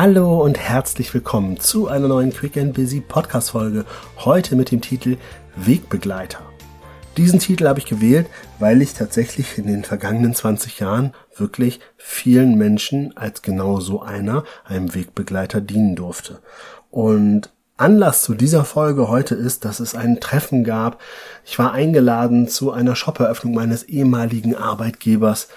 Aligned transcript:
Hallo 0.00 0.44
und 0.44 0.60
herzlich 0.60 1.12
willkommen 1.12 1.58
zu 1.58 1.88
einer 1.88 2.06
neuen 2.06 2.32
Quick 2.32 2.56
and 2.56 2.72
Busy 2.72 3.00
Podcast 3.00 3.50
Folge. 3.50 3.84
Heute 4.18 4.54
mit 4.54 4.70
dem 4.70 4.80
Titel 4.80 5.16
Wegbegleiter. 5.56 6.38
Diesen 7.16 7.40
Titel 7.40 7.66
habe 7.66 7.80
ich 7.80 7.86
gewählt, 7.86 8.28
weil 8.60 8.80
ich 8.80 8.94
tatsächlich 8.94 9.58
in 9.58 9.66
den 9.66 9.82
vergangenen 9.82 10.36
20 10.36 10.78
Jahren 10.78 11.14
wirklich 11.34 11.80
vielen 11.96 12.56
Menschen 12.56 13.16
als 13.16 13.42
genau 13.42 13.80
so 13.80 14.00
einer, 14.00 14.44
einem 14.64 14.94
Wegbegleiter 14.94 15.60
dienen 15.60 15.96
durfte. 15.96 16.38
Und 16.92 17.50
Anlass 17.76 18.22
zu 18.22 18.34
dieser 18.34 18.64
Folge 18.64 19.08
heute 19.08 19.34
ist, 19.34 19.64
dass 19.64 19.80
es 19.80 19.96
ein 19.96 20.20
Treffen 20.20 20.62
gab. 20.62 21.00
Ich 21.44 21.58
war 21.58 21.72
eingeladen 21.72 22.46
zu 22.46 22.70
einer 22.70 22.94
Shop-Eröffnung 22.94 23.52
meines 23.52 23.82
ehemaligen 23.82 24.54
Arbeitgebers 24.54 25.48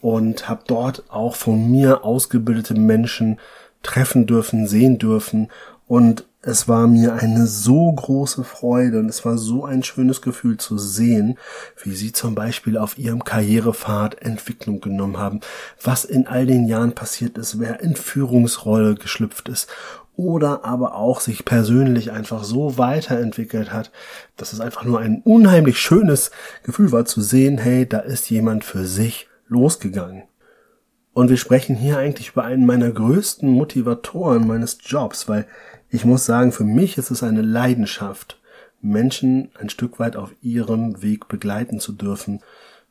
und 0.00 0.48
habe 0.48 0.62
dort 0.66 1.02
auch 1.10 1.36
von 1.36 1.70
mir 1.70 2.02
ausgebildete 2.02 2.72
Menschen 2.72 3.38
treffen 3.82 4.26
dürfen, 4.26 4.66
sehen 4.66 4.98
dürfen 4.98 5.48
und 5.86 6.26
es 6.42 6.68
war 6.68 6.86
mir 6.86 7.14
eine 7.14 7.46
so 7.46 7.92
große 7.92 8.44
Freude 8.44 8.98
und 8.98 9.10
es 9.10 9.26
war 9.26 9.36
so 9.36 9.66
ein 9.66 9.82
schönes 9.82 10.22
Gefühl 10.22 10.56
zu 10.56 10.78
sehen, 10.78 11.36
wie 11.82 11.94
sie 11.94 12.12
zum 12.12 12.34
Beispiel 12.34 12.78
auf 12.78 12.96
ihrem 12.96 13.24
Karrierepfad 13.24 14.22
Entwicklung 14.22 14.80
genommen 14.80 15.18
haben, 15.18 15.40
was 15.82 16.06
in 16.06 16.26
all 16.26 16.46
den 16.46 16.66
Jahren 16.66 16.94
passiert 16.94 17.36
ist, 17.36 17.60
wer 17.60 17.80
in 17.80 17.94
Führungsrolle 17.94 18.94
geschlüpft 18.94 19.50
ist 19.50 19.68
oder 20.16 20.64
aber 20.64 20.94
auch 20.94 21.20
sich 21.20 21.44
persönlich 21.44 22.10
einfach 22.10 22.44
so 22.44 22.78
weiterentwickelt 22.78 23.72
hat, 23.72 23.90
dass 24.36 24.52
es 24.52 24.60
einfach 24.60 24.84
nur 24.84 25.00
ein 25.00 25.20
unheimlich 25.22 25.78
schönes 25.78 26.30
Gefühl 26.62 26.92
war 26.92 27.04
zu 27.04 27.20
sehen, 27.20 27.58
hey, 27.58 27.86
da 27.86 27.98
ist 27.98 28.30
jemand 28.30 28.64
für 28.64 28.86
sich 28.86 29.28
losgegangen. 29.48 30.22
Und 31.12 31.28
wir 31.28 31.36
sprechen 31.36 31.76
hier 31.76 31.98
eigentlich 31.98 32.30
über 32.30 32.44
einen 32.44 32.66
meiner 32.66 32.90
größten 32.90 33.48
Motivatoren 33.50 34.46
meines 34.46 34.78
Jobs, 34.82 35.28
weil 35.28 35.46
ich 35.88 36.04
muss 36.04 36.24
sagen, 36.24 36.52
für 36.52 36.64
mich 36.64 36.98
ist 36.98 37.10
es 37.10 37.22
eine 37.22 37.42
Leidenschaft, 37.42 38.40
Menschen 38.80 39.50
ein 39.58 39.68
Stück 39.68 39.98
weit 39.98 40.16
auf 40.16 40.32
ihrem 40.40 41.02
Weg 41.02 41.28
begleiten 41.28 41.80
zu 41.80 41.92
dürfen, 41.92 42.40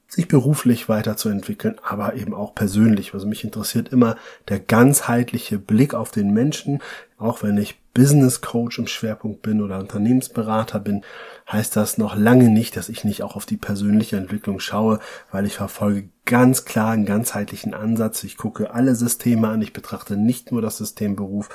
sich 0.09 0.27
beruflich 0.27 0.89
weiterzuentwickeln, 0.89 1.77
aber 1.83 2.15
eben 2.15 2.33
auch 2.33 2.55
persönlich. 2.55 3.13
Also 3.13 3.27
mich 3.27 3.43
interessiert 3.43 3.89
immer 3.89 4.17
der 4.47 4.59
ganzheitliche 4.59 5.59
Blick 5.59 5.93
auf 5.93 6.09
den 6.09 6.33
Menschen. 6.33 6.81
Auch 7.19 7.43
wenn 7.43 7.57
ich 7.57 7.79
Business 7.93 8.41
Coach 8.41 8.79
im 8.79 8.87
Schwerpunkt 8.87 9.43
bin 9.43 9.61
oder 9.61 9.79
Unternehmensberater 9.79 10.79
bin, 10.79 11.03
heißt 11.51 11.75
das 11.75 11.99
noch 11.99 12.15
lange 12.15 12.49
nicht, 12.49 12.75
dass 12.75 12.89
ich 12.89 13.03
nicht 13.03 13.21
auch 13.21 13.35
auf 13.35 13.45
die 13.45 13.57
persönliche 13.57 14.17
Entwicklung 14.17 14.59
schaue, 14.59 14.99
weil 15.31 15.45
ich 15.45 15.53
verfolge 15.53 16.09
ganz 16.29 16.63
klar 16.63 16.91
einen 16.91 17.05
ganzheitlichen 17.05 17.73
Ansatz. 17.73 18.23
Ich 18.23 18.37
gucke 18.37 18.71
alle 18.71 18.93
Systeme 18.93 19.47
an, 19.47 19.63
ich 19.63 19.73
betrachte 19.73 20.15
nicht 20.15 20.51
nur 20.51 20.61
das 20.61 20.77
System 20.77 21.15
Beruf. 21.15 21.49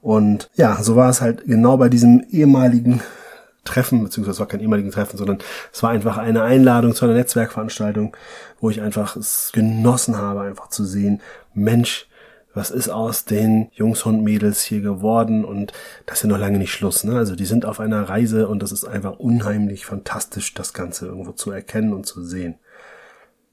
Und 0.00 0.48
ja, 0.54 0.80
so 0.80 0.94
war 0.94 1.10
es 1.10 1.20
halt 1.20 1.44
genau 1.44 1.76
bei 1.76 1.88
diesem 1.88 2.24
ehemaligen 2.30 3.02
Treffen, 3.64 4.02
beziehungsweise 4.04 4.36
es 4.36 4.40
war 4.40 4.46
kein 4.46 4.60
ehemaligen 4.60 4.92
Treffen, 4.92 5.18
sondern 5.18 5.38
es 5.72 5.82
war 5.82 5.90
einfach 5.90 6.18
eine 6.18 6.42
Einladung 6.42 6.94
zu 6.94 7.04
einer 7.04 7.14
Netzwerkveranstaltung, 7.14 8.16
wo 8.60 8.70
ich 8.70 8.80
einfach 8.80 9.16
es 9.16 9.50
genossen 9.52 10.16
habe, 10.16 10.42
einfach 10.42 10.68
zu 10.68 10.84
sehen, 10.84 11.20
Mensch, 11.52 12.06
was 12.54 12.70
ist 12.70 12.90
aus 12.90 13.24
den 13.24 13.70
Jungs 13.72 14.04
und 14.04 14.22
Mädels 14.22 14.62
hier 14.62 14.82
geworden 14.82 15.44
und 15.44 15.72
das 16.06 16.18
ist 16.18 16.22
ja 16.24 16.28
noch 16.28 16.38
lange 16.38 16.58
nicht 16.58 16.72
Schluss. 16.72 17.02
Ne? 17.02 17.16
Also 17.16 17.34
die 17.34 17.46
sind 17.46 17.64
auf 17.64 17.80
einer 17.80 18.08
Reise 18.08 18.46
und 18.46 18.62
das 18.62 18.70
ist 18.70 18.84
einfach 18.84 19.18
unheimlich 19.18 19.84
fantastisch, 19.84 20.54
das 20.54 20.72
Ganze 20.72 21.06
irgendwo 21.06 21.32
zu 21.32 21.50
erkennen 21.50 21.92
und 21.92 22.06
zu 22.06 22.22
sehen. 22.22 22.56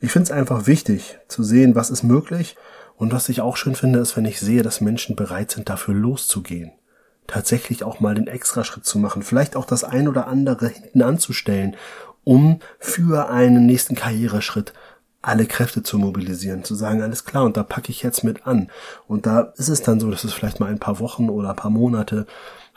Ich 0.02 0.12
finde 0.12 0.26
es 0.26 0.32
einfach 0.32 0.66
wichtig 0.66 1.18
zu 1.28 1.44
sehen, 1.44 1.76
was 1.76 1.90
ist 1.90 2.04
möglich. 2.04 2.56
Und 2.96 3.14
was 3.14 3.30
ich 3.30 3.42
auch 3.42 3.56
schön 3.56 3.76
finde, 3.76 4.00
ist, 4.00 4.18
wenn 4.18 4.26
ich 4.26 4.40
sehe, 4.40 4.62
dass 4.62 4.82
Menschen 4.82 5.16
bereit 5.16 5.52
sind, 5.52 5.70
dafür 5.70 5.94
loszugehen. 5.94 6.72
Tatsächlich 7.28 7.84
auch 7.84 8.00
mal 8.00 8.16
den 8.16 8.28
Extraschritt 8.28 8.86
zu 8.86 9.00
machen, 9.00 9.24
vielleicht 9.24 9.56
auch 9.56 9.66
das 9.66 9.84
ein 9.84 10.08
oder 10.08 10.28
andere 10.28 10.68
hinten 10.68 11.02
anzustellen, 11.02 11.78
um 12.24 12.60
für 12.80 13.30
einen 13.30 13.66
nächsten 13.66 13.96
Karriereschritt 13.96 14.74
alle 15.22 15.46
Kräfte 15.46 15.84
zu 15.84 15.98
mobilisieren, 15.98 16.64
zu 16.64 16.76
sagen, 16.76 17.02
alles 17.02 17.26
klar, 17.26 17.44
und 17.44 17.58
da 17.58 17.64
packe 17.64 17.90
ich 17.90 18.04
jetzt 18.04 18.24
mit 18.24 18.48
an. 18.48 18.70
Und 19.08 19.26
da 19.26 19.54
ist 19.58 19.70
es 19.70 19.82
dann 19.82 20.00
so, 20.00 20.10
dass 20.10 20.24
es 20.24 20.34
vielleicht 20.34 20.60
mal 20.60 20.70
ein 20.70 20.80
paar 20.80 21.00
Wochen 21.00 21.30
oder 21.30 21.50
ein 21.52 21.56
paar 21.56 21.72
Monate 21.72 22.26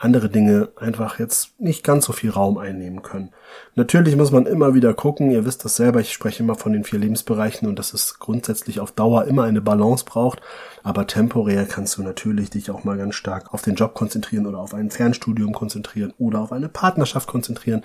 andere 0.03 0.29
Dinge 0.29 0.71
einfach 0.77 1.21
jetzt 1.21 1.61
nicht 1.61 1.85
ganz 1.85 2.07
so 2.07 2.13
viel 2.13 2.31
Raum 2.31 2.59
einnehmen 2.59 3.03
können. 3.03 3.31
Natürlich 3.77 4.17
muss 4.17 4.33
man 4.33 4.47
immer 4.47 4.75
wieder 4.75 4.95
gucken, 4.95 5.31
ihr 5.31 5.47
wisst 5.47 5.65
das 5.65 5.77
selber, 5.77 6.01
ich 6.01 6.13
spreche 6.13 6.43
immer 6.43 6.57
von 6.57 6.73
den 6.73 6.83
vier 6.83 6.99
Lebensbereichen 6.99 7.69
und 7.69 7.79
dass 7.79 7.95
es 7.95 8.19
grundsätzlich 8.19 8.81
auf 8.81 8.91
Dauer 8.91 9.27
immer 9.27 9.45
eine 9.45 9.61
Balance 9.61 10.05
braucht, 10.05 10.41
aber 10.83 11.07
temporär 11.07 11.67
kannst 11.67 11.97
du 11.97 12.03
natürlich 12.03 12.51
dich 12.51 12.71
auch 12.73 12.83
mal 12.83 12.99
ganz 12.99 13.15
stark 13.15 13.55
auf 13.55 13.63
den 13.63 13.77
Job 13.77 13.95
konzentrieren 13.95 14.47
oder 14.47 14.59
auf 14.59 14.75
ein 14.75 14.91
Fernstudium 14.91 15.53
konzentrieren 15.53 16.13
oder 16.19 16.41
auf 16.41 16.51
eine 16.51 16.69
Partnerschaft 16.69 17.29
konzentrieren. 17.29 17.85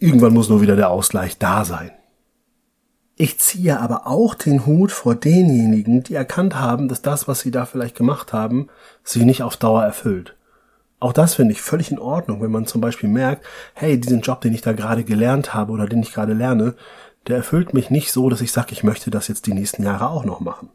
Irgendwann 0.00 0.34
muss 0.34 0.48
nur 0.48 0.62
wieder 0.62 0.74
der 0.74 0.90
Ausgleich 0.90 1.38
da 1.38 1.64
sein. 1.64 1.92
Ich 3.14 3.38
ziehe 3.38 3.78
aber 3.78 4.08
auch 4.08 4.34
den 4.34 4.66
Hut 4.66 4.90
vor 4.90 5.14
denjenigen, 5.14 6.02
die 6.02 6.14
erkannt 6.14 6.58
haben, 6.58 6.88
dass 6.88 7.02
das, 7.02 7.28
was 7.28 7.38
sie 7.38 7.52
da 7.52 7.66
vielleicht 7.66 7.96
gemacht 7.96 8.32
haben, 8.32 8.66
sie 9.04 9.24
nicht 9.24 9.44
auf 9.44 9.56
Dauer 9.56 9.84
erfüllt. 9.84 10.34
Auch 11.02 11.12
das 11.12 11.34
finde 11.34 11.50
ich 11.50 11.60
völlig 11.60 11.90
in 11.90 11.98
Ordnung, 11.98 12.40
wenn 12.40 12.52
man 12.52 12.66
zum 12.66 12.80
Beispiel 12.80 13.08
merkt, 13.08 13.44
hey, 13.74 13.98
diesen 13.98 14.20
Job, 14.20 14.40
den 14.40 14.54
ich 14.54 14.60
da 14.60 14.72
gerade 14.72 15.02
gelernt 15.02 15.52
habe 15.52 15.72
oder 15.72 15.86
den 15.86 16.00
ich 16.00 16.12
gerade 16.14 16.32
lerne, 16.32 16.76
der 17.26 17.38
erfüllt 17.38 17.74
mich 17.74 17.90
nicht 17.90 18.12
so, 18.12 18.30
dass 18.30 18.40
ich 18.40 18.52
sage, 18.52 18.68
ich 18.70 18.84
möchte 18.84 19.10
das 19.10 19.26
jetzt 19.26 19.46
die 19.46 19.52
nächsten 19.52 19.82
Jahre 19.82 20.08
auch 20.08 20.24
noch 20.24 20.38
machen. 20.38 20.68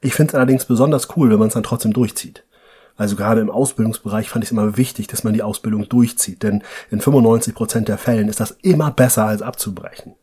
Ich 0.00 0.14
finde 0.14 0.30
es 0.30 0.34
allerdings 0.34 0.64
besonders 0.64 1.14
cool, 1.14 1.28
wenn 1.30 1.38
man 1.38 1.48
es 1.48 1.54
dann 1.54 1.62
trotzdem 1.62 1.92
durchzieht. 1.92 2.46
Also 2.96 3.16
gerade 3.16 3.42
im 3.42 3.50
Ausbildungsbereich 3.50 4.30
fand 4.30 4.44
ich 4.44 4.48
es 4.48 4.52
immer 4.52 4.78
wichtig, 4.78 5.08
dass 5.08 5.24
man 5.24 5.34
die 5.34 5.42
Ausbildung 5.42 5.86
durchzieht, 5.86 6.42
denn 6.42 6.62
in 6.90 7.02
95 7.02 7.54
Prozent 7.54 7.88
der 7.88 7.98
Fällen 7.98 8.28
ist 8.28 8.40
das 8.40 8.52
immer 8.62 8.90
besser 8.90 9.26
als 9.26 9.42
abzubrechen. 9.42 10.14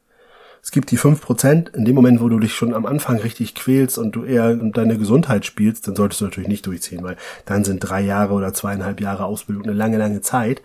Es 0.63 0.72
gibt 0.72 0.91
die 0.91 0.97
fünf 0.97 1.19
Prozent, 1.19 1.69
in 1.75 1.84
dem 1.84 1.94
Moment, 1.94 2.22
wo 2.22 2.29
du 2.29 2.40
dich 2.40 2.56
schon 2.56 2.74
am 2.74 2.85
Anfang 2.85 3.18
richtig 3.18 3.53
quälst 3.53 3.97
und 3.97 4.13
du 4.13 4.24
eher 4.24 4.56
deine 4.56 4.97
Gesundheit 4.97 5.46
spielst, 5.46 5.85
dann 5.90 5.96
solltest 5.97 6.22
du 6.22 6.25
natürlich 6.25 6.47
nicht 6.47 6.66
durchziehen, 6.66 7.03
weil 7.03 7.18
dann 7.46 7.66
sind 7.66 7.79
drei 7.79 8.00
Jahre 8.00 8.34
oder 8.34 8.53
zweieinhalb 8.53 9.01
Jahre 9.01 9.25
Ausbildung 9.25 9.66
eine 9.66 9.74
lange, 9.74 9.97
lange 9.97 10.22
Zeit. 10.22 10.62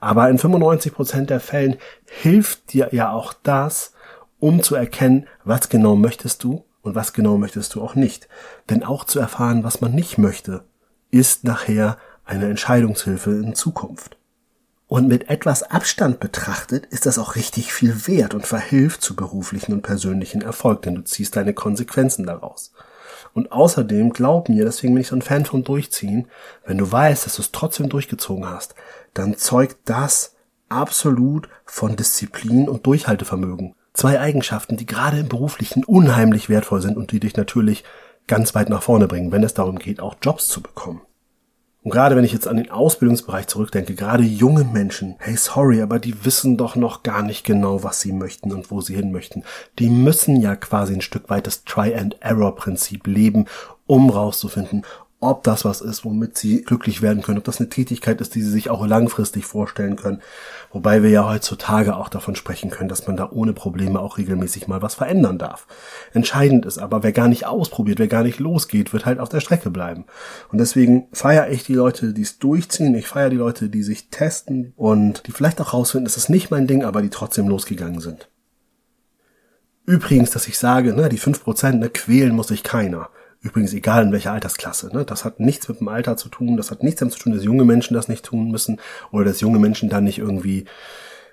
Aber 0.00 0.28
in 0.28 0.36
95 0.36 0.92
Prozent 0.92 1.30
der 1.30 1.40
Fällen 1.40 1.76
hilft 2.04 2.74
dir 2.74 2.90
ja 2.92 3.10
auch 3.10 3.32
das, 3.42 3.94
um 4.38 4.62
zu 4.62 4.74
erkennen, 4.74 5.26
was 5.44 5.70
genau 5.70 5.96
möchtest 5.96 6.44
du 6.44 6.66
und 6.82 6.94
was 6.94 7.14
genau 7.14 7.38
möchtest 7.38 7.74
du 7.74 7.80
auch 7.80 7.94
nicht. 7.94 8.28
Denn 8.68 8.84
auch 8.84 9.04
zu 9.04 9.18
erfahren, 9.18 9.64
was 9.64 9.80
man 9.80 9.94
nicht 9.94 10.18
möchte, 10.18 10.64
ist 11.10 11.44
nachher 11.44 11.96
eine 12.26 12.50
Entscheidungshilfe 12.50 13.30
in 13.30 13.54
Zukunft. 13.54 14.17
Und 14.88 15.06
mit 15.06 15.28
etwas 15.28 15.62
Abstand 15.62 16.18
betrachtet 16.18 16.86
ist 16.86 17.04
das 17.04 17.18
auch 17.18 17.36
richtig 17.36 17.74
viel 17.74 18.08
wert 18.08 18.32
und 18.32 18.46
verhilft 18.46 19.02
zu 19.02 19.14
beruflichen 19.14 19.74
und 19.74 19.82
persönlichen 19.82 20.40
Erfolg, 20.40 20.80
denn 20.82 20.94
du 20.94 21.04
ziehst 21.04 21.36
deine 21.36 21.52
Konsequenzen 21.52 22.24
daraus. 22.24 22.72
Und 23.34 23.52
außerdem 23.52 24.14
glaub 24.14 24.48
mir, 24.48 24.64
deswegen 24.64 24.94
bin 24.94 25.02
ich 25.02 25.08
so 25.08 25.16
ein 25.16 25.22
Fan 25.22 25.44
von 25.44 25.62
Durchziehen, 25.62 26.26
wenn 26.64 26.78
du 26.78 26.90
weißt, 26.90 27.26
dass 27.26 27.36
du 27.36 27.42
es 27.42 27.52
trotzdem 27.52 27.90
durchgezogen 27.90 28.48
hast, 28.48 28.74
dann 29.12 29.36
zeugt 29.36 29.76
das 29.84 30.34
absolut 30.70 31.50
von 31.66 31.94
Disziplin 31.94 32.66
und 32.66 32.86
Durchhaltevermögen. 32.86 33.74
Zwei 33.92 34.18
Eigenschaften, 34.20 34.78
die 34.78 34.86
gerade 34.86 35.18
im 35.18 35.28
beruflichen 35.28 35.84
unheimlich 35.84 36.48
wertvoll 36.48 36.80
sind 36.80 36.96
und 36.96 37.12
die 37.12 37.20
dich 37.20 37.36
natürlich 37.36 37.84
ganz 38.26 38.54
weit 38.54 38.70
nach 38.70 38.82
vorne 38.82 39.06
bringen, 39.06 39.32
wenn 39.32 39.44
es 39.44 39.54
darum 39.54 39.78
geht, 39.78 40.00
auch 40.00 40.16
Jobs 40.22 40.48
zu 40.48 40.62
bekommen. 40.62 41.02
Und 41.88 41.92
gerade 41.92 42.16
wenn 42.16 42.24
ich 42.24 42.34
jetzt 42.34 42.46
an 42.46 42.58
den 42.58 42.70
Ausbildungsbereich 42.70 43.46
zurückdenke, 43.46 43.94
gerade 43.94 44.22
junge 44.22 44.64
Menschen, 44.64 45.14
hey 45.20 45.38
sorry, 45.38 45.80
aber 45.80 45.98
die 45.98 46.22
wissen 46.26 46.58
doch 46.58 46.76
noch 46.76 47.02
gar 47.02 47.22
nicht 47.22 47.46
genau, 47.46 47.82
was 47.82 48.02
sie 48.02 48.12
möchten 48.12 48.52
und 48.52 48.70
wo 48.70 48.82
sie 48.82 48.94
hin 48.94 49.10
möchten. 49.10 49.42
Die 49.78 49.88
müssen 49.88 50.36
ja 50.42 50.54
quasi 50.54 50.92
ein 50.92 51.00
Stück 51.00 51.30
weit 51.30 51.46
das 51.46 51.64
Try-and-Error-Prinzip 51.64 53.06
leben, 53.06 53.46
um 53.86 54.10
rauszufinden, 54.10 54.84
ob 55.20 55.42
das 55.42 55.64
was 55.64 55.80
ist, 55.80 56.04
womit 56.04 56.38
sie 56.38 56.62
glücklich 56.62 57.02
werden 57.02 57.22
können, 57.22 57.38
ob 57.38 57.44
das 57.44 57.58
eine 57.58 57.68
Tätigkeit 57.68 58.20
ist, 58.20 58.36
die 58.36 58.42
sie 58.42 58.50
sich 58.50 58.70
auch 58.70 58.86
langfristig 58.86 59.46
vorstellen 59.46 59.96
können. 59.96 60.22
Wobei 60.70 61.02
wir 61.02 61.10
ja 61.10 61.28
heutzutage 61.28 61.96
auch 61.96 62.08
davon 62.08 62.36
sprechen 62.36 62.70
können, 62.70 62.88
dass 62.88 63.08
man 63.08 63.16
da 63.16 63.28
ohne 63.30 63.52
Probleme 63.52 63.98
auch 63.98 64.18
regelmäßig 64.18 64.68
mal 64.68 64.80
was 64.80 64.94
verändern 64.94 65.38
darf. 65.38 65.66
Entscheidend 66.12 66.66
ist 66.66 66.78
aber, 66.78 67.02
wer 67.02 67.10
gar 67.12 67.26
nicht 67.26 67.46
ausprobiert, 67.46 67.98
wer 67.98 68.06
gar 68.06 68.22
nicht 68.22 68.38
losgeht, 68.38 68.92
wird 68.92 69.06
halt 69.06 69.18
auf 69.18 69.28
der 69.28 69.40
Strecke 69.40 69.70
bleiben. 69.70 70.04
Und 70.52 70.58
deswegen 70.58 71.08
feiere 71.12 71.48
ich 71.48 71.64
die 71.64 71.74
Leute, 71.74 72.12
die 72.12 72.22
es 72.22 72.38
durchziehen. 72.38 72.94
Ich 72.94 73.08
feiere 73.08 73.30
die 73.30 73.36
Leute, 73.36 73.70
die 73.70 73.82
sich 73.82 74.10
testen 74.10 74.72
und 74.76 75.26
die 75.26 75.32
vielleicht 75.32 75.60
auch 75.60 75.72
rausfinden, 75.72 76.06
es 76.06 76.16
ist 76.16 76.28
nicht 76.28 76.52
mein 76.52 76.68
Ding, 76.68 76.84
aber 76.84 77.02
die 77.02 77.10
trotzdem 77.10 77.48
losgegangen 77.48 78.00
sind. 78.00 78.28
Übrigens, 79.84 80.30
dass 80.30 80.46
ich 80.46 80.58
sage, 80.58 80.92
ne, 80.92 81.08
die 81.08 81.18
fünf 81.18 81.42
Prozent, 81.42 81.80
ne, 81.80 81.88
quälen 81.88 82.36
muss 82.36 82.48
sich 82.48 82.62
keiner. 82.62 83.08
Übrigens 83.40 83.72
egal 83.72 84.04
in 84.04 84.12
welcher 84.12 84.32
Altersklasse. 84.32 84.90
Ne? 84.92 85.04
Das 85.04 85.24
hat 85.24 85.38
nichts 85.38 85.68
mit 85.68 85.80
dem 85.80 85.88
Alter 85.88 86.16
zu 86.16 86.28
tun. 86.28 86.56
Das 86.56 86.70
hat 86.70 86.82
nichts 86.82 86.98
damit 87.00 87.14
zu 87.14 87.20
tun, 87.20 87.32
dass 87.32 87.44
junge 87.44 87.64
Menschen 87.64 87.94
das 87.94 88.08
nicht 88.08 88.24
tun 88.24 88.50
müssen 88.50 88.80
oder 89.12 89.26
dass 89.26 89.40
junge 89.40 89.60
Menschen 89.60 89.88
dann 89.88 90.04
nicht 90.04 90.18
irgendwie 90.18 90.64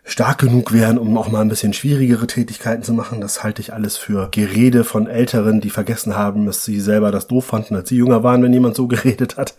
stark 0.07 0.37
genug 0.37 0.71
wären, 0.71 0.99
um 0.99 1.17
auch 1.17 1.29
mal 1.29 1.41
ein 1.41 1.49
bisschen 1.49 1.73
schwierigere 1.73 2.27
Tätigkeiten 2.27 2.83
zu 2.83 2.93
machen. 2.93 3.21
Das 3.21 3.43
halte 3.43 3.59
ich 3.59 3.73
alles 3.73 3.97
für 3.97 4.29
Gerede 4.29 4.83
von 4.83 5.07
Älteren, 5.07 5.61
die 5.61 5.71
vergessen 5.71 6.15
haben, 6.15 6.45
dass 6.45 6.63
sie 6.63 6.79
selber 6.79 7.11
das 7.11 7.25
doof 7.25 7.45
fanden, 7.45 7.75
als 7.75 7.89
sie 7.89 7.97
jünger 7.97 8.21
waren, 8.21 8.43
wenn 8.43 8.53
jemand 8.53 8.75
so 8.75 8.87
geredet 8.87 9.35
hat. 9.37 9.55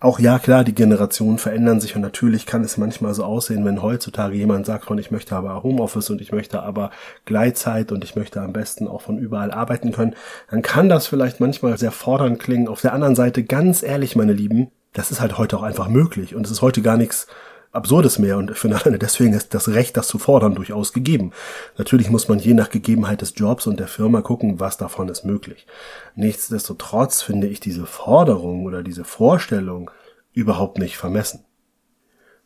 Auch 0.00 0.18
ja, 0.18 0.38
klar, 0.38 0.64
die 0.64 0.74
Generationen 0.74 1.36
verändern 1.36 1.78
sich 1.78 1.94
und 1.94 2.00
natürlich 2.00 2.46
kann 2.46 2.64
es 2.64 2.78
manchmal 2.78 3.12
so 3.12 3.22
aussehen, 3.22 3.66
wenn 3.66 3.82
heutzutage 3.82 4.34
jemand 4.34 4.64
sagt 4.64 4.86
von 4.86 4.96
ich 4.96 5.10
möchte 5.10 5.36
aber 5.36 5.62
Homeoffice 5.62 6.08
und 6.08 6.22
ich 6.22 6.32
möchte 6.32 6.62
aber 6.62 6.90
Gleitzeit 7.26 7.92
und 7.92 8.02
ich 8.02 8.16
möchte 8.16 8.40
am 8.40 8.54
besten 8.54 8.88
auch 8.88 9.02
von 9.02 9.18
überall 9.18 9.50
arbeiten 9.50 9.92
können, 9.92 10.14
dann 10.50 10.62
kann 10.62 10.88
das 10.88 11.06
vielleicht 11.06 11.38
manchmal 11.38 11.76
sehr 11.76 11.92
fordernd 11.92 12.38
klingen. 12.40 12.66
Auf 12.66 12.80
der 12.80 12.94
anderen 12.94 13.14
Seite, 13.14 13.44
ganz 13.44 13.82
ehrlich, 13.82 14.16
meine 14.16 14.32
Lieben, 14.32 14.70
das 14.94 15.10
ist 15.10 15.20
halt 15.20 15.36
heute 15.36 15.58
auch 15.58 15.62
einfach 15.62 15.88
möglich 15.88 16.34
und 16.34 16.46
es 16.46 16.52
ist 16.52 16.62
heute 16.62 16.80
gar 16.80 16.96
nichts 16.96 17.26
Absurdes 17.72 18.18
mehr 18.18 18.36
und 18.36 18.50
ich 18.50 18.58
finde 18.58 18.78
deswegen 19.00 19.32
ist 19.32 19.54
das 19.54 19.68
Recht, 19.68 19.96
das 19.96 20.06
zu 20.06 20.18
fordern, 20.18 20.54
durchaus 20.54 20.92
gegeben. 20.92 21.32
Natürlich 21.78 22.10
muss 22.10 22.28
man 22.28 22.38
je 22.38 22.52
nach 22.52 22.68
Gegebenheit 22.68 23.22
des 23.22 23.32
Jobs 23.34 23.66
und 23.66 23.80
der 23.80 23.88
Firma 23.88 24.20
gucken, 24.20 24.60
was 24.60 24.76
davon 24.76 25.08
ist 25.08 25.24
möglich. 25.24 25.66
Nichtsdestotrotz 26.14 27.22
finde 27.22 27.46
ich 27.46 27.60
diese 27.60 27.86
Forderung 27.86 28.66
oder 28.66 28.82
diese 28.82 29.04
Vorstellung 29.04 29.90
überhaupt 30.34 30.78
nicht 30.78 30.98
vermessen. 30.98 31.44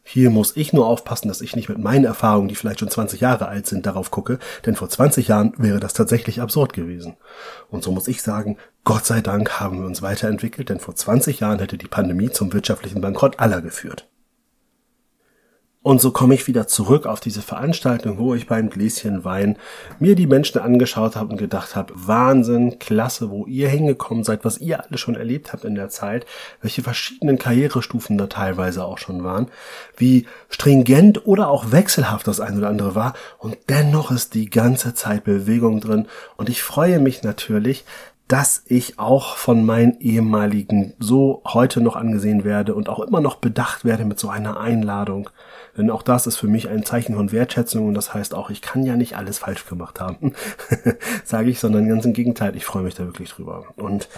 Hier 0.09 0.31
muss 0.31 0.57
ich 0.57 0.73
nur 0.73 0.87
aufpassen, 0.87 1.27
dass 1.27 1.41
ich 1.41 1.57
nicht 1.57 1.69
mit 1.69 1.79
meinen 1.79 2.05
Erfahrungen, 2.05 2.47
die 2.47 2.55
vielleicht 2.55 2.79
schon 2.79 2.91
20 2.91 3.21
Jahre 3.21 3.49
alt 3.49 3.67
sind, 3.67 3.87
darauf 3.87 4.13
gucke, 4.13 4.39
denn 4.65 4.77
vor 4.77 4.89
20 4.89 5.27
Jahren 5.27 5.53
wäre 5.59 5.81
das 5.81 5.95
tatsächlich 5.95 6.41
absurd 6.41 6.73
gewesen. 6.73 7.17
Und 7.69 7.83
so 7.83 7.91
muss 7.91 8.07
ich 8.07 8.23
sagen, 8.23 8.57
Gott 8.85 9.05
sei 9.05 9.21
Dank 9.21 9.59
haben 9.59 9.81
wir 9.81 9.87
uns 9.87 10.03
weiterentwickelt, 10.03 10.69
denn 10.69 10.79
vor 10.79 10.95
20 10.95 11.41
Jahren 11.41 11.59
hätte 11.59 11.77
die 11.77 11.89
Pandemie 11.89 12.31
zum 12.31 12.53
wirtschaftlichen 12.53 13.01
Bankrott 13.01 13.41
aller 13.41 13.61
geführt. 13.61 14.07
Und 15.87 16.01
so 16.01 16.11
komme 16.11 16.35
ich 16.35 16.49
wieder 16.49 16.67
zurück 16.67 17.07
auf 17.07 17.21
diese 17.21 17.43
Veranstaltung, 17.43 18.19
wo 18.19 18.35
ich 18.35 18.49
beim 18.49 18.71
Gläschen 18.71 19.23
Wein 19.25 19.57
mir 20.01 20.17
die 20.17 20.27
Menschen 20.27 20.61
angeschaut 20.61 21.15
habe 21.15 21.31
und 21.31 21.37
gedacht 21.37 21.77
habe, 21.77 21.95
Wahnsinn, 21.95 22.81
klasse, 22.81 23.31
wo 23.31 23.47
ihr 23.47 23.69
hingekommen 23.69 24.25
seid, 24.25 24.45
was 24.45 24.59
ihr 24.59 24.85
alle 24.85 24.99
schon 24.99 25.15
erlebt 25.15 25.53
habt 25.53 25.65
in 25.65 25.77
der 25.77 25.89
Zeit, 25.89 26.27
welche 26.61 26.83
verschiedenen 26.83 27.39
Karrierestufen 27.39 28.19
da 28.19 28.27
teilweise 28.27 28.85
auch 28.85 28.99
schon 28.99 29.23
waren, 29.23 29.47
wie 29.97 30.27
stringent 30.49 31.25
oder 31.25 31.51
auch 31.51 31.71
wechselhaft 31.71 32.27
das 32.27 32.41
eine 32.41 32.59
oder 32.59 32.69
andere 32.69 32.97
war. 32.97 33.15
Und 33.39 33.57
dennoch 33.69 34.11
ist 34.11 34.35
die 34.35 34.51
ganze 34.51 34.93
Zeit 34.95 35.23
Bewegung 35.23 35.81
drin. 35.81 36.09
Und 36.37 36.49
ich 36.49 36.65
freue 36.65 36.99
mich 36.99 37.23
natürlich, 37.23 37.85
dass 38.29 38.63
ich 38.67 38.99
auch 38.99 39.37
von 39.37 39.65
meinen 39.65 40.01
ehemaligen 40.01 40.95
so 40.99 41.43
heute 41.47 41.81
noch 41.81 41.95
angesehen 41.95 42.43
werde 42.43 42.75
und 42.75 42.89
auch 42.89 43.01
immer 43.01 43.21
noch 43.21 43.37
bedacht 43.37 43.85
werde 43.85 44.05
mit 44.05 44.19
so 44.19 44.29
einer 44.29 44.59
Einladung. 44.59 45.31
Denn 45.77 45.91
auch 45.91 46.03
das 46.03 46.27
ist 46.27 46.37
für 46.37 46.49
mich 46.49 46.69
ein 46.69 46.85
Zeichen 46.85 47.15
von 47.15 47.31
Wertschätzung 47.31 47.87
und 47.87 47.95
das 47.95 48.15
heißt 48.15 48.35
auch, 48.35 48.51
ich 48.51 48.63
kann 48.63 48.85
ja 48.85 48.97
nicht 48.97 49.17
alles 49.17 49.39
falsch 49.39 49.67
gemacht 49.67 50.01
haben, 50.01 50.33
sage 51.25 51.51
ich, 51.51 51.61
sondern 51.61 51.89
ganz 51.89 52.05
im 52.05 52.15
Gegenteil, 52.15 52.57
ich 52.57 52.65
freue 52.65 52.83
mich 52.83 52.95
da 52.95 53.05
wirklich 53.05 53.31
drüber. 53.31 53.67
Und 53.77 54.09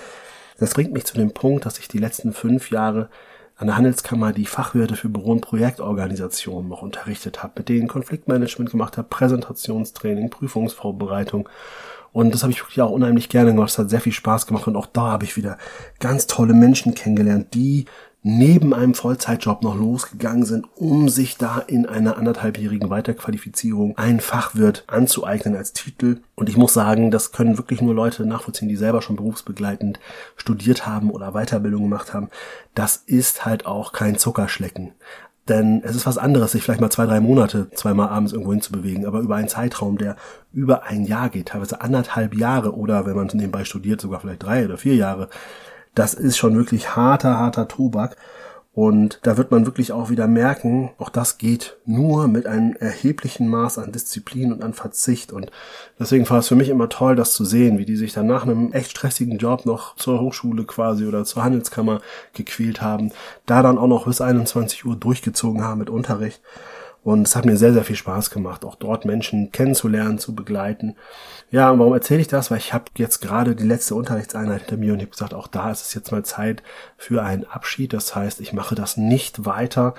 das 0.59 0.73
bringt 0.73 0.93
mich 0.93 1.05
zu 1.05 1.15
dem 1.15 1.35
Punkt, 1.35 1.67
dass 1.67 1.79
ich 1.79 1.89
die 1.89 1.99
letzten 1.99 2.33
fünf 2.33 2.71
Jahre 2.71 3.11
an 3.57 3.67
der 3.67 3.77
Handelskammer 3.77 4.33
die 4.33 4.47
Fachwerte 4.47 4.95
für 4.97 5.09
Büro- 5.09 5.33
und 5.33 5.41
Projektorganisation 5.41 6.69
noch 6.69 6.83
unterrichtet 6.83 7.43
habe, 7.43 7.55
mit 7.59 7.69
denen 7.69 7.89
Konfliktmanagement 7.89 8.71
gemacht 8.71 8.97
habe, 8.97 9.09
Präsentationstraining, 9.09 10.31
Prüfungsvorbereitung 10.31 11.49
und 12.19 12.35
das 12.35 12.43
habe 12.43 12.51
ich 12.51 12.61
wirklich 12.61 12.83
auch 12.83 12.91
unheimlich 12.91 13.29
gerne 13.29 13.55
gemacht. 13.55 13.71
Es 13.71 13.79
hat 13.79 13.91
sehr 13.91 14.01
viel 14.01 14.11
Spaß 14.11 14.49
gemacht 14.49 14.67
und 14.67 14.75
auch 14.75 14.87
da 14.87 15.03
habe 15.03 15.23
ich 15.25 15.37
wieder 15.37 15.57
ganz 16.01 16.27
tolle 16.27 16.53
Menschen 16.53 16.97
kennengelernt, 16.97 17.55
die 17.55 17.85
neben 18.25 18.75
einem 18.75 18.95
Vollzeitjob 18.95 19.63
noch 19.63 19.77
losgegangen 19.77 20.45
sind, 20.45 20.67
um 20.75 21.09
sich 21.09 21.37
da 21.39 21.61
in 21.61 21.87
einer 21.87 22.17
anderthalbjährigen 22.17 22.91
Weiterqualifizierung 22.91 23.97
einen 23.97 24.19
Fachwirt 24.19 24.83
anzueignen 24.89 25.55
als 25.55 25.75
Titel. 25.75 26.21
Und 26.35 26.49
ich 26.49 26.57
muss 26.57 26.75
sagen, 26.75 27.13
das 27.13 27.31
können 27.31 27.57
wirklich 27.57 27.83
nur 27.83 27.95
Leute 27.95 28.27
nachvollziehen, 28.27 28.69
die 28.69 28.75
selber 28.75 29.01
schon 29.01 29.15
berufsbegleitend 29.15 30.01
studiert 30.35 30.89
haben 30.89 31.13
oder 31.13 31.35
Weiterbildung 31.35 31.83
gemacht 31.83 32.15
haben. 32.15 32.31
Das 32.75 32.97
ist 32.97 33.47
halt 33.47 33.65
auch 33.65 33.93
kein 33.93 34.19
Zuckerschlecken. 34.19 34.91
Denn 35.49 35.83
es 35.83 35.97
ist 35.97 36.07
was 36.07 36.19
anderes, 36.19 36.53
sich 36.53 36.63
vielleicht 36.63 36.81
mal 36.81 36.91
zwei, 36.91 37.07
drei 37.07 37.21
Monate 37.21 37.71
zweimal 37.71 38.09
abends 38.09 38.33
irgendwo 38.33 38.53
hinzubewegen, 38.53 39.07
aber 39.07 39.21
über 39.21 39.37
einen 39.37 39.49
Zeitraum, 39.49 39.97
der 39.97 40.17
über 40.53 40.85
ein 40.85 41.05
Jahr 41.05 41.31
geht, 41.31 41.49
teilweise 41.49 41.81
anderthalb 41.81 42.35
Jahre 42.35 42.77
oder 42.77 43.07
wenn 43.07 43.17
man 43.17 43.29
nebenbei 43.33 43.65
studiert, 43.65 44.01
sogar 44.01 44.21
vielleicht 44.21 44.43
drei 44.43 44.65
oder 44.67 44.77
vier 44.77 44.95
Jahre, 44.95 45.29
das 45.95 46.15
ist 46.15 46.37
schon 46.37 46.55
wirklich 46.55 46.97
harter, 46.97 47.39
harter 47.39 47.67
Tobak. 47.67 48.17
Und 48.79 49.19
da 49.25 49.37
wird 49.37 49.51
man 49.51 49.67
wirklich 49.67 49.91
auch 49.91 50.09
wieder 50.09 50.29
merken, 50.29 50.91
auch 50.99 51.09
das 51.09 51.37
geht 51.37 51.79
nur 51.85 52.29
mit 52.29 52.47
einem 52.47 52.77
erheblichen 52.77 53.49
Maß 53.49 53.77
an 53.77 53.91
Disziplin 53.91 54.53
und 54.53 54.63
an 54.63 54.73
Verzicht. 54.73 55.33
Und 55.33 55.51
deswegen 55.99 56.31
war 56.31 56.39
es 56.39 56.47
für 56.47 56.55
mich 56.55 56.69
immer 56.69 56.89
toll, 56.89 57.17
das 57.17 57.33
zu 57.33 57.45
sehen, 57.45 57.79
wie 57.79 57.85
die 57.85 57.97
sich 57.97 58.13
dann 58.13 58.29
nach 58.29 58.45
einem 58.45 58.73
echt 58.73 58.93
stressigen 58.93 59.39
Job 59.39 59.67
noch 59.67 59.97
zur 59.97 60.21
Hochschule 60.21 60.63
quasi 60.63 61.07
oder 61.07 61.25
zur 61.25 61.43
Handelskammer 61.43 62.01
gequält 62.35 62.81
haben, 62.81 63.11
da 63.47 63.63
dann 63.63 63.79
auch 63.79 63.89
noch 63.89 64.07
bis 64.07 64.21
21 64.21 64.85
Uhr 64.85 64.95
durchgezogen 64.95 65.65
haben 65.65 65.81
mit 65.81 65.91
Unterricht. 65.91 66.41
Und 67.03 67.27
es 67.27 67.37
hat 67.37 67.47
mir 67.47 67.57
sehr, 67.57 67.73
sehr 67.73 67.85
viel 67.85 67.97
Spaß 67.97 68.31
gemacht, 68.31 68.65
auch 68.65 68.75
dort 68.75 69.05
Menschen 69.05 69.51
kennenzulernen, 69.53 70.19
zu 70.19 70.35
begleiten. 70.35 70.97
Ja, 71.51 71.79
warum 71.79 71.95
erzähle 71.95 72.21
ich 72.21 72.29
das? 72.29 72.51
Weil 72.51 72.59
ich 72.59 72.75
habe 72.75 72.85
jetzt 72.97 73.21
gerade 73.21 73.55
die 73.55 73.67
letzte 73.67 73.95
Unterrichtseinheit 73.95 74.63
hinter 74.63 74.77
mir 74.77 74.93
und 74.93 74.99
ich 74.99 75.05
habe 75.05 75.13
gesagt, 75.13 75.35
auch 75.35 75.47
da 75.47 75.71
ist 75.71 75.87
es 75.87 75.95
jetzt 75.95 76.13
mal 76.13 76.25
Zeit 76.25 76.63
für 76.97 77.23
einen 77.23 77.45
Abschied. 77.45 77.93
Das 77.93 78.15
heißt, 78.15 78.41
ich 78.41 78.53
mache 78.53 78.75
das 78.75 78.97
nicht 78.97 79.47
weiter 79.47 79.95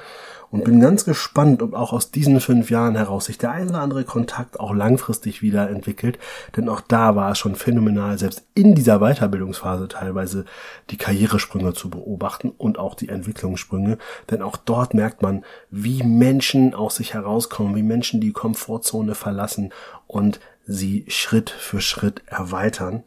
und 0.52 0.64
bin 0.64 0.80
ganz 0.80 1.06
gespannt, 1.06 1.62
ob 1.62 1.74
auch 1.74 1.94
aus 1.94 2.12
diesen 2.12 2.40
fünf 2.40 2.72
Jahren 2.72 2.96
heraus 2.96 3.26
sich 3.26 3.38
der 3.38 3.52
ein 3.52 3.70
oder 3.70 3.82
andere 3.82 4.04
Kontakt 4.04 4.60
auch 4.60 4.74
langfristig 4.74 5.42
wieder 5.42 5.70
entwickelt. 5.70 6.18
Denn 6.58 6.70
auch 6.70 6.82
da 6.82 7.16
war 7.16 7.32
es 7.32 7.40
schon 7.40 7.56
phänomenal, 7.56 8.18
selbst 8.18 8.44
in 8.56 8.74
dieser 8.74 9.00
Weiterbildungsphase 9.00 9.88
teilweise 9.88 10.46
die 10.90 10.98
Karrieresprünge 10.98 11.74
zu 11.74 11.90
beobachten 11.90 12.50
und 12.58 12.80
auch 12.80 12.96
die 12.96 13.10
Entwicklungssprünge. 13.10 14.00
Denn 14.32 14.42
auch 14.42 14.58
dort 14.58 14.94
merkt 14.94 15.22
man, 15.22 15.46
wie 15.70 16.02
Menschen 16.02 16.74
aus 16.90 16.96
sich 16.96 17.14
herauskommen, 17.14 17.76
wie 17.76 17.84
Menschen 17.84 18.20
die 18.20 18.34
Komfortzone 18.34 19.14
verlassen 19.14 19.72
und 20.08 20.40
sie 20.66 21.06
Schritt 21.08 21.52
für 21.52 21.82
Schritt 21.82 22.24
erweitern. 22.26 23.04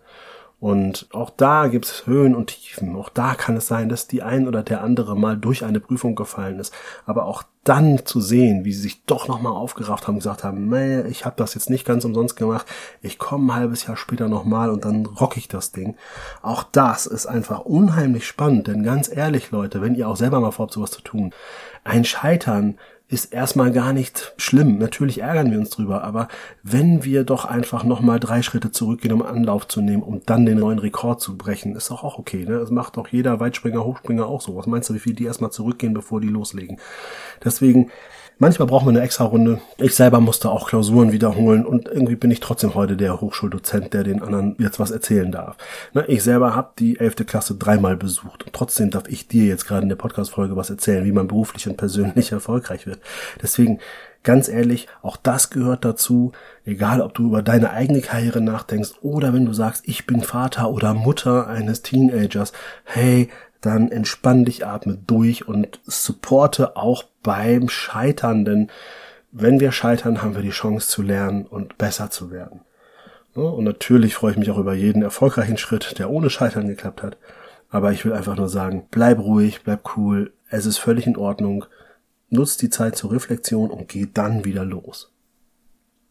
Und 0.61 1.08
auch 1.11 1.31
da 1.31 1.67
gibt's 1.67 2.06
Höhen 2.06 2.37
und 2.37 2.46
Tiefen. 2.46 2.94
Auch 2.94 3.08
da 3.08 3.34
kann 3.34 3.56
es 3.56 3.67
sein, 3.67 3.88
dass 3.88 4.06
die 4.06 4.23
ein 4.23 4.46
oder 4.46 4.62
der 4.62 4.84
andere 4.84 5.17
mal 5.17 5.37
durch 5.37 5.64
eine 5.64 5.81
Prüfung 5.81 6.14
gefallen 6.14 6.61
ist. 6.61 6.73
Aber 7.05 7.25
auch 7.25 7.43
dann 7.64 8.06
zu 8.06 8.20
sehen, 8.20 8.64
wie 8.64 8.73
sie 8.73 8.82
sich 8.82 9.05
doch 9.05 9.26
nochmal 9.26 9.55
aufgerafft 9.55 10.06
haben, 10.06 10.19
gesagt 10.19 10.44
haben, 10.44 10.69
nee, 10.69 11.00
ich 11.08 11.25
habe 11.25 11.35
das 11.37 11.55
jetzt 11.55 11.69
nicht 11.69 11.85
ganz 11.85 12.05
umsonst 12.05 12.37
gemacht, 12.37 12.67
ich 13.00 13.19
komme 13.19 13.52
ein 13.52 13.56
halbes 13.56 13.88
Jahr 13.88 13.96
später 13.96 14.28
nochmal 14.28 14.70
und 14.70 14.85
dann 14.85 15.06
rock 15.06 15.37
ich 15.37 15.49
das 15.49 15.73
Ding. 15.73 15.96
Auch 16.43 16.62
das 16.62 17.06
ist 17.06 17.26
einfach 17.26 17.62
unheimlich 17.62 18.25
spannend, 18.25 18.68
denn 18.68 18.85
ganz 18.85 19.11
ehrlich, 19.12 19.50
Leute, 19.50 19.80
wenn 19.80 19.97
ihr 19.97 20.09
auch 20.09 20.16
selber 20.16 20.38
mal 20.38 20.52
vorhabt, 20.52 20.75
sowas 20.75 20.92
zu 20.92 21.02
tun, 21.02 21.35
ein 21.83 22.04
Scheitern 22.04 22.78
ist 23.12 23.35
erstmal 23.35 23.73
gar 23.73 23.92
nicht 23.92 24.33
schlimm. 24.38 24.78
Natürlich 24.78 25.21
ärgern 25.21 25.50
wir 25.50 25.59
uns 25.59 25.69
drüber, 25.69 26.02
aber 26.02 26.28
wenn 26.62 27.04
wir 27.04 27.25
doch 27.25 27.45
einfach 27.45 27.85
nochmal 27.85 28.19
drei 28.19 28.40
Schritte 28.40 28.73
zurückgehen, 28.73 29.12
um 29.12 29.23
Anlauf 29.23 29.69
zu 29.69 29.83
nehmen, 29.83 30.02
um 30.02 30.23
dann 30.25 30.47
den 30.47 30.59
neuen 30.59 30.78
Rekord 30.78 31.21
zu 31.21 31.37
brechen, 31.37 31.76
ist 31.76 31.90
doch 31.90 32.04
auch 32.04 32.19
okay. 32.19 32.47
Ne? 32.47 32.59
Das 32.59 32.71
macht 32.71 32.97
doch 32.97 33.09
jeder 33.09 33.38
Weitspringer, 33.38 33.85
Hochspringer 33.85 34.26
auch 34.26 34.40
so. 34.40 34.57
Was 34.57 34.66
meinst 34.66 34.88
du, 34.88 34.95
wie 34.95 34.99
viel 34.99 35.12
die 35.14 35.26
erstmal 35.26 35.52
zurückgehen, 35.52 35.92
bevor 35.92 36.23
die 36.23 36.28
loslegen? 36.28 36.78
Deswegen 37.45 37.90
Manchmal 38.42 38.66
braucht 38.66 38.84
man 38.84 38.96
eine 38.96 39.04
extra 39.04 39.22
Runde. 39.22 39.61
Ich 39.78 39.94
selber 39.94 40.18
musste 40.18 40.50
auch 40.50 40.66
Klausuren 40.66 41.12
wiederholen 41.12 41.64
und 41.64 41.87
irgendwie 41.87 42.16
bin 42.16 42.32
ich 42.32 42.40
trotzdem 42.40 42.75
heute 42.75 42.96
der 42.96 43.20
Hochschuldozent, 43.20 43.94
der 43.94 44.02
den 44.02 44.20
anderen 44.20 44.56
jetzt 44.58 44.80
was 44.80 44.90
erzählen 44.90 45.30
darf. 45.30 45.56
Ne, 45.94 46.04
ich 46.08 46.25
selber 46.25 46.56
habe 46.56 46.72
die 46.76 46.99
elfte 46.99 47.25
Klasse 47.25 47.54
dreimal 47.54 47.96
besucht 47.96 48.42
und 48.42 48.52
trotzdem 48.52 48.90
darf 48.90 49.04
ich 49.06 49.28
dir 49.28 49.44
jetzt 49.44 49.64
gerade 49.64 49.84
in 49.84 49.88
der 49.88 49.94
Podcast-Folge 49.94 50.56
was 50.56 50.70
erzählen, 50.70 51.04
wie 51.04 51.12
man 51.12 51.28
beruflich 51.28 51.68
und 51.68 51.76
persönlich 51.76 52.32
erfolgreich 52.32 52.84
wird. 52.84 52.99
Deswegen 53.40 53.78
ganz 54.25 54.49
ehrlich, 54.49 54.88
auch 55.02 55.16
das 55.16 55.50
gehört 55.50 55.84
dazu, 55.84 56.32
egal 56.64 57.00
ob 57.00 57.14
du 57.14 57.26
über 57.26 57.42
deine 57.42 57.70
eigene 57.70 58.00
Karriere 58.00 58.40
nachdenkst 58.40 58.90
oder 59.02 59.32
wenn 59.32 59.46
du 59.46 59.52
sagst, 59.52 59.84
ich 59.87 60.04
bin 60.04 60.20
Vater 60.20 60.68
oder 60.68 60.94
Mutter 60.94 61.46
eines 61.46 61.82
Teenagers, 61.82 62.52
hey, 62.82 63.28
dann 63.62 63.90
entspann 63.90 64.45
dich, 64.45 64.66
atme 64.66 64.99
durch 65.07 65.49
und 65.49 65.81
supporte 65.85 66.76
auch 66.76 67.04
beim 67.23 67.69
Scheitern, 67.69 68.45
denn 68.45 68.71
wenn 69.31 69.61
wir 69.61 69.73
scheitern, 69.73 70.23
haben 70.23 70.35
wir 70.35 70.42
die 70.42 70.50
Chance 70.50 70.88
zu 70.88 71.00
lernen 71.00 71.47
und 71.47 71.78
besser 71.78 72.11
zu 72.11 72.31
werden. 72.31 72.61
Und 73.35 73.64
natürlich 73.64 74.14
freue 74.14 74.33
ich 74.33 74.37
mich 74.37 74.50
auch 74.50 74.59
über 74.59 74.75
jeden 74.75 75.02
erfolgreichen 75.02 75.57
Schritt, 75.57 75.99
der 75.99 76.11
ohne 76.11 76.28
Scheitern 76.28 76.69
geklappt 76.69 77.02
hat. 77.02 77.16
Aber 77.71 77.92
ich 77.92 78.04
will 78.04 78.12
einfach 78.12 78.37
nur 78.37 78.50
sagen, 78.50 78.87
bleib 78.90 79.19
ruhig, 79.19 79.62
bleib 79.64 79.97
cool, 79.97 80.35
es 80.50 80.66
ist 80.66 80.76
völlig 80.76 81.07
in 81.07 81.16
Ordnung. 81.16 81.64
Nutz 82.28 82.59
die 82.59 82.69
Zeit 82.69 82.97
zur 82.97 83.12
Reflexion 83.12 83.71
und 83.71 83.88
geh 83.88 84.07
dann 84.12 84.45
wieder 84.45 84.66
los. 84.66 85.12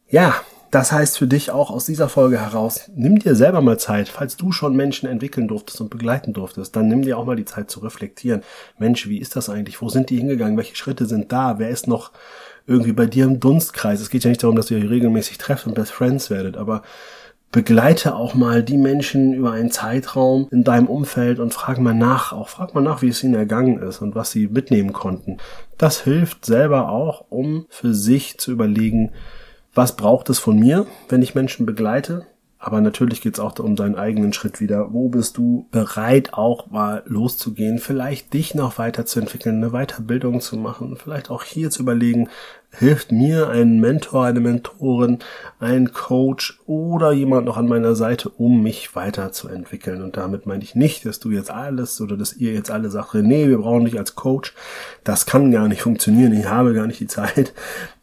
Ja, 0.07 0.33
Das 0.71 0.93
heißt 0.93 1.17
für 1.17 1.27
dich 1.27 1.51
auch 1.51 1.69
aus 1.69 1.85
dieser 1.85 2.07
Folge 2.07 2.39
heraus, 2.39 2.89
nimm 2.95 3.19
dir 3.19 3.35
selber 3.35 3.59
mal 3.59 3.77
Zeit, 3.77 4.07
falls 4.07 4.37
du 4.37 4.53
schon 4.53 4.73
Menschen 4.73 5.09
entwickeln 5.09 5.49
durftest 5.49 5.81
und 5.81 5.89
begleiten 5.89 6.31
durftest, 6.31 6.73
dann 6.77 6.87
nimm 6.87 7.01
dir 7.01 7.17
auch 7.17 7.25
mal 7.25 7.35
die 7.35 7.43
Zeit 7.43 7.69
zu 7.69 7.81
reflektieren. 7.81 8.41
Mensch, 8.79 9.09
wie 9.09 9.17
ist 9.17 9.35
das 9.35 9.49
eigentlich? 9.49 9.81
Wo 9.81 9.89
sind 9.89 10.09
die 10.09 10.17
hingegangen? 10.17 10.55
Welche 10.55 10.77
Schritte 10.77 11.05
sind 11.05 11.33
da? 11.33 11.59
Wer 11.59 11.69
ist 11.69 11.87
noch 11.87 12.11
irgendwie 12.67 12.93
bei 12.93 13.05
dir 13.05 13.25
im 13.25 13.41
Dunstkreis? 13.41 13.99
Es 13.99 14.09
geht 14.09 14.23
ja 14.23 14.29
nicht 14.29 14.43
darum, 14.43 14.55
dass 14.55 14.71
ihr 14.71 14.77
euch 14.77 14.89
regelmäßig 14.89 15.37
trefft 15.39 15.67
und 15.67 15.75
Best 15.75 15.91
Friends 15.91 16.29
werdet, 16.29 16.55
aber 16.55 16.83
begleite 17.51 18.15
auch 18.15 18.33
mal 18.33 18.63
die 18.63 18.77
Menschen 18.77 19.33
über 19.33 19.51
einen 19.51 19.71
Zeitraum 19.71 20.47
in 20.51 20.63
deinem 20.63 20.87
Umfeld 20.87 21.39
und 21.39 21.53
frag 21.53 21.79
mal 21.79 21.93
nach, 21.93 22.31
auch 22.31 22.47
frag 22.47 22.73
mal 22.73 22.79
nach, 22.79 23.01
wie 23.01 23.09
es 23.09 23.21
ihnen 23.25 23.35
ergangen 23.35 23.81
ist 23.81 24.01
und 24.01 24.15
was 24.15 24.31
sie 24.31 24.47
mitnehmen 24.47 24.93
konnten. 24.93 25.35
Das 25.77 25.99
hilft 25.99 26.45
selber 26.45 26.87
auch, 26.87 27.25
um 27.29 27.65
für 27.67 27.93
sich 27.93 28.37
zu 28.37 28.53
überlegen, 28.53 29.11
was 29.73 29.95
braucht 29.95 30.29
es 30.29 30.39
von 30.39 30.57
mir, 30.59 30.85
wenn 31.09 31.21
ich 31.21 31.35
Menschen 31.35 31.65
begleite? 31.65 32.25
Aber 32.63 32.79
natürlich 32.79 33.21
geht 33.21 33.33
es 33.33 33.39
auch 33.39 33.57
um 33.57 33.75
deinen 33.75 33.95
eigenen 33.95 34.33
Schritt 34.33 34.59
wieder. 34.59 34.93
Wo 34.93 35.09
bist 35.09 35.37
du 35.37 35.67
bereit, 35.71 36.35
auch 36.35 36.69
mal 36.69 37.01
loszugehen, 37.07 37.79
vielleicht 37.79 38.33
dich 38.33 38.53
noch 38.53 38.77
weiterzuentwickeln, 38.77 39.55
eine 39.55 39.71
Weiterbildung 39.71 40.41
zu 40.41 40.57
machen, 40.57 40.95
vielleicht 40.95 41.31
auch 41.31 41.43
hier 41.43 41.71
zu 41.71 41.81
überlegen, 41.81 42.29
hilft 42.77 43.11
mir 43.11 43.49
ein 43.49 43.79
Mentor, 43.79 44.25
eine 44.25 44.39
Mentorin, 44.39 45.19
ein 45.59 45.91
Coach 45.91 46.59
oder 46.65 47.11
jemand 47.11 47.45
noch 47.45 47.57
an 47.57 47.67
meiner 47.67 47.95
Seite, 47.95 48.29
um 48.29 48.63
mich 48.63 48.95
weiterzuentwickeln. 48.95 50.01
Und 50.01 50.17
damit 50.17 50.45
meine 50.45 50.63
ich 50.63 50.73
nicht, 50.73 51.05
dass 51.05 51.19
du 51.19 51.31
jetzt 51.31 51.51
alles 51.51 51.99
oder 52.01 52.17
dass 52.17 52.33
ihr 52.33 52.53
jetzt 52.53 52.71
alle 52.71 52.89
sagt, 52.89 53.13
nee, 53.13 53.47
wir 53.47 53.57
brauchen 53.57 53.85
dich 53.85 53.99
als 53.99 54.15
Coach. 54.15 54.53
Das 55.03 55.25
kann 55.25 55.51
gar 55.51 55.67
nicht 55.67 55.81
funktionieren. 55.81 56.33
Ich 56.33 56.47
habe 56.47 56.73
gar 56.73 56.87
nicht 56.87 56.99
die 56.99 57.07
Zeit. 57.07 57.53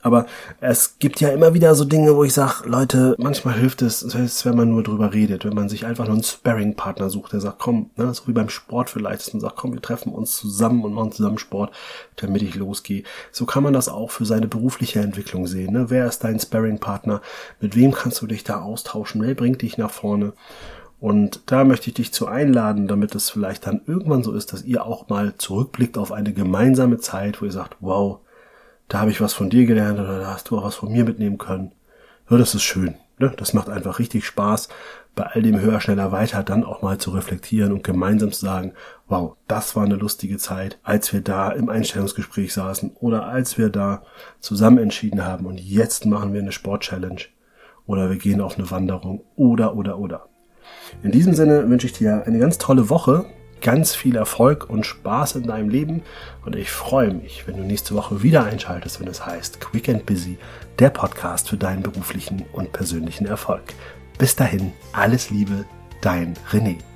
Aber 0.01 0.27
es 0.61 0.99
gibt 1.01 1.21
ja 1.21 1.31
immer 1.31 1.55
wieder 1.55 1.75
so 1.75 1.85
Dinge, 1.85 2.15
wo 2.15 2.23
ich 2.23 2.33
sage, 2.33 2.69
Leute, 2.69 3.17
manchmal 3.19 3.55
hilft 3.55 3.83
es, 3.83 4.15
wenn 4.45 4.57
man 4.57 4.71
nur 4.71 4.85
drüber 4.85 5.13
redet, 5.13 5.45
wenn 5.45 5.55
man 5.55 5.69
sich 5.69 5.87
einfach 5.87 6.05
nur 6.05 6.15
einen 6.15 6.23
Sparring-Partner 6.23 7.11
sucht, 7.11 7.33
der 7.33 7.41
sagt, 7.41 7.59
komm, 7.59 7.91
ne, 7.97 8.15
so 8.15 8.29
wie 8.29 8.33
beim 8.33 8.49
Sport 8.49 8.91
vielleicht, 8.91 9.35
man 9.35 9.41
sagt, 9.41 9.57
komm, 9.57 9.73
wir 9.73 9.83
treffen 9.83 10.13
uns 10.13 10.37
zusammen 10.37 10.85
und 10.85 10.95
machen 10.95 11.11
zusammen 11.11 11.39
Sport, 11.39 11.73
damit 12.15 12.43
ich 12.43 12.55
losgehe. 12.55 13.03
So 13.33 13.45
kann 13.45 13.65
man 13.65 13.73
das 13.73 13.89
auch 13.89 14.13
für 14.13 14.25
seine 14.25 14.47
berufliche 14.59 15.01
Entwicklung 15.01 15.47
sehen. 15.47 15.73
Ne? 15.73 15.91
Wer 15.91 16.07
ist 16.07 16.25
dein 16.25 16.39
Sparring-Partner? 16.39 17.23
Mit 17.61 17.77
wem 17.77 17.93
kannst 17.93 18.21
du 18.21 18.27
dich 18.27 18.45
da 18.45 18.61
austauschen? 18.61 19.23
Wer 19.23 19.35
bringt 19.35 19.63
dich 19.63 19.79
nach 19.79 19.91
vorne? 19.91 20.33
Und 21.01 21.43
da 21.47 21.65
möchte 21.65 21.89
ich 21.89 21.95
dich 21.95 22.13
zu 22.13 22.27
einladen, 22.27 22.89
damit 22.89 23.15
es 23.15 23.31
vielleicht 23.31 23.67
dann 23.67 23.83
irgendwann 23.87 24.25
so 24.25 24.33
ist, 24.33 24.53
dass 24.53 24.65
ihr 24.65 24.85
auch 24.85 25.09
mal 25.09 25.35
zurückblickt 25.39 25.97
auf 25.97 26.11
eine 26.11 26.33
gemeinsame 26.33 26.99
Zeit, 26.99 27.41
wo 27.41 27.45
ihr 27.45 27.53
sagt, 27.53 27.77
wow, 27.81 28.19
da 28.89 28.99
habe 29.01 29.11
ich 29.11 29.21
was 29.21 29.33
von 29.33 29.49
dir 29.49 29.67
gelernt 29.67 30.01
oder 30.01 30.19
da 30.21 30.27
hast 30.33 30.51
du 30.51 30.59
auch 30.59 30.65
was 30.65 30.75
von 30.75 30.91
mir 30.91 31.05
mitnehmen 31.05 31.39
können. 31.39 31.73
Ja, 32.29 32.37
das 32.37 32.55
ist 32.55 32.63
schön. 32.63 32.97
Ne? 33.19 33.33
Das 33.37 33.55
macht 33.55 33.69
einfach 33.69 33.99
richtig 33.99 34.27
Spaß, 34.27 34.69
bei 35.15 35.25
all 35.25 35.43
dem 35.43 35.61
höher, 35.61 35.81
schneller, 35.81 36.13
weiter 36.13 36.43
dann 36.43 36.65
auch 36.65 36.83
mal 36.83 36.99
zu 36.99 37.11
reflektieren 37.11 37.73
und 37.73 37.83
gemeinsam 37.83 38.31
zu 38.31 38.45
sagen, 38.45 38.73
wow, 39.09 39.37
das 39.49 39.75
war 39.75 39.85
eine 39.85 39.97
lustige 39.97 40.39
Zeit, 40.39 40.79
als 40.83 41.13
wir 41.13 41.21
da 41.21 41.51
im 41.51 41.69
Einstellungsgespräch 41.69 42.53
saßen 42.53 42.93
oder 43.01 43.27
als 43.27 43.59
wir 43.59 43.69
da 43.69 44.03
zusammen 44.41 44.79
entschieden 44.79 45.25
haben 45.25 45.47
und 45.47 45.59
jetzt 45.61 46.07
machen 46.07 46.33
wir 46.33 46.41
eine 46.41 46.53
Sportchallenge 46.53 47.23
oder 47.87 48.11
wir 48.11 48.19
gehen 48.19 48.41
auf 48.41 48.59
eine 48.59 48.71
Wanderung 48.71 49.25
oder, 49.35 49.75
oder, 49.75 49.99
oder. 49.99 50.29
In 51.03 51.11
diesem 51.11 51.35
Sinne 51.35 51.69
wünsche 51.69 51.87
ich 51.87 51.95
dir 51.95 52.25
eine 52.25 52.39
ganz 52.39 52.59
tolle 52.59 52.89
Woche 52.89 53.27
ganz 53.61 53.95
viel 53.95 54.17
Erfolg 54.17 54.69
und 54.69 54.87
Spaß 54.87 55.37
in 55.37 55.45
deinem 55.45 55.69
Leben 55.69 56.03
und 56.45 56.57
ich 56.57 56.71
freue 56.71 57.13
mich, 57.13 57.47
wenn 57.47 57.57
du 57.57 57.63
nächste 57.63 57.95
Woche 57.95 58.23
wieder 58.23 58.45
einschaltest, 58.45 59.01
wenn 59.01 59.09
es 59.09 59.25
heißt 59.25 59.61
Quick 59.61 59.89
and 59.89 60.07
Busy, 60.07 60.39
der 60.79 60.91
Podcast 60.91 61.49
für 61.49 61.57
deinen 61.57 61.83
beruflichen 61.83 62.45
und 62.53 62.73
persönlichen 62.73 63.27
Erfolg. 63.27 63.63
Bis 64.19 64.35
dahin, 64.37 64.73
alles 64.93 65.31
Liebe, 65.31 65.65
dein 66.01 66.35
René. 66.51 66.88